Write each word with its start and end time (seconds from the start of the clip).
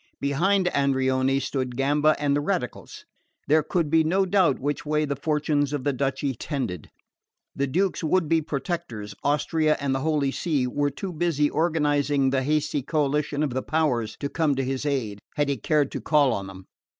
Behind 0.19 0.65
Andreoni 0.73 1.39
stood 1.39 1.75
Gamba 1.77 2.15
and 2.17 2.35
the 2.35 2.41
radicals. 2.41 3.05
There 3.47 3.61
could 3.61 3.91
be 3.91 4.03
no 4.03 4.25
doubt 4.25 4.57
which 4.57 4.83
way 4.83 5.05
the 5.05 5.15
fortunes 5.15 5.73
of 5.73 5.83
the 5.83 5.93
duchy 5.93 6.33
tended. 6.33 6.89
The 7.55 7.67
Duke's 7.67 8.03
would 8.03 8.27
be 8.27 8.41
protectors, 8.41 9.13
Austria 9.23 9.77
and 9.79 9.93
the 9.93 9.99
Holy 9.99 10.31
See, 10.31 10.65
were 10.65 10.89
too 10.89 11.13
busy 11.13 11.51
organising 11.51 12.31
the 12.31 12.41
hasty 12.41 12.81
coalition 12.81 13.43
of 13.43 13.51
the 13.51 13.61
powers 13.61 14.17
to 14.21 14.27
come 14.27 14.55
to 14.55 14.63
his 14.63 14.87
aid, 14.87 15.19
had 15.35 15.49
he 15.49 15.57
cared 15.57 15.91
to 15.91 16.01
call 16.01 16.33
on 16.33 16.47
them. 16.47 16.65